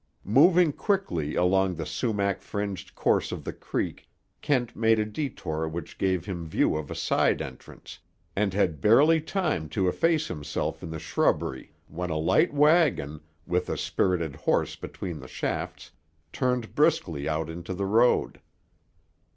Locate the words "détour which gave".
5.05-6.25